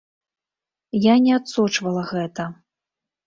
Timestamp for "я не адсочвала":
1.03-2.03